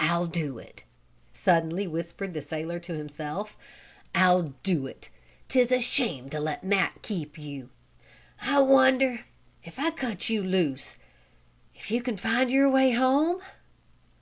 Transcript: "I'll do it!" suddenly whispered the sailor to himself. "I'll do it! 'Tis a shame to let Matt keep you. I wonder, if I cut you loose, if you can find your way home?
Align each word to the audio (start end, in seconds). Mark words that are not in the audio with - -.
"I'll 0.00 0.26
do 0.26 0.58
it!" 0.58 0.82
suddenly 1.32 1.86
whispered 1.86 2.34
the 2.34 2.42
sailor 2.42 2.80
to 2.80 2.94
himself. 2.94 3.56
"I'll 4.12 4.54
do 4.64 4.88
it! 4.88 5.08
'Tis 5.46 5.70
a 5.70 5.78
shame 5.78 6.28
to 6.30 6.40
let 6.40 6.64
Matt 6.64 7.00
keep 7.00 7.38
you. 7.38 7.70
I 8.42 8.58
wonder, 8.58 9.20
if 9.62 9.78
I 9.78 9.92
cut 9.92 10.28
you 10.28 10.42
loose, 10.42 10.96
if 11.76 11.92
you 11.92 12.02
can 12.02 12.16
find 12.16 12.50
your 12.50 12.68
way 12.68 12.90
home? 12.90 13.40